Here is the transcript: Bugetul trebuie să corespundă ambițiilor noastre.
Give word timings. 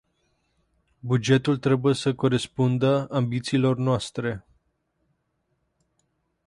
Bugetul 0.99 1.57
trebuie 1.57 1.93
să 1.93 2.13
corespundă 2.15 3.07
ambițiilor 3.11 3.77
noastre. 3.77 4.45